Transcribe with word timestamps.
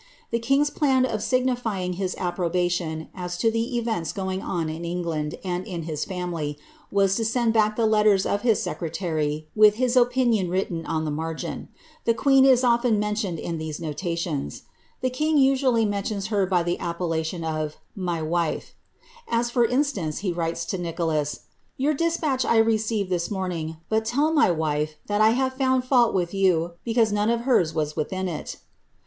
The 0.31 0.39
king's 0.39 0.71
plan 0.71 1.05
of 1.05 1.21
signifying 1.21 1.93
his 1.93 2.15
approbation, 2.17 3.09
as 3.13 3.37
to 3.37 3.51
the 3.51 3.77
events 3.77 4.11
going 4.11 4.41
on 4.41 4.67
in 4.67 4.83
England 4.83 5.35
and 5.43 5.63
in 5.67 5.83
his 5.83 6.05
family, 6.05 6.57
was 6.91 7.15
to 7.17 7.23
send 7.23 7.53
back 7.53 7.75
the 7.75 7.85
letters 7.85 8.25
of 8.25 8.41
his 8.41 8.59
secRiaiy 8.65 9.45
with 9.55 9.75
his 9.75 9.95
opinion 9.95 10.49
written 10.49 10.87
on 10.87 11.05
the 11.05 11.11
margin. 11.11 11.67
The 12.05 12.15
queen 12.15 12.45
is 12.45 12.63
often 12.63 12.97
mentioned 12.97 13.37
in 13.37 13.59
these 13.59 13.79
notations. 13.79 14.63
The 15.01 15.11
king 15.11 15.37
usually 15.37 15.85
mentions 15.85 16.29
her 16.33 16.47
by 16.47 16.63
the 16.63 16.79
appellation 16.79 17.43
of 17.43 17.73
^ 17.73 17.75
my 17.95 18.23
wife." 18.23 18.73
As, 19.27 19.51
for 19.51 19.67
instance, 19.67 20.17
he 20.25 20.33
writes 20.33 20.65
to 20.65 20.79
Nicholas, 20.79 21.35
^ 21.35 21.39
Your 21.77 21.93
despatch 21.93 22.43
I 22.43 22.57
received 22.57 23.11
this 23.11 23.29
morning; 23.29 23.77
but 23.87 24.05
tell 24.05 24.33
my 24.33 24.49
wife 24.49 24.95
that 25.05 25.21
I 25.21 25.29
have 25.37 25.53
found 25.53 25.83
fault 25.83 26.15
with 26.15 26.33
you 26.33 26.71
because 26.83 27.11
none 27.11 27.29
of 27.29 27.41
hers 27.41 27.75
was 27.75 27.95
within 27.95 28.27
it." 28.27 28.57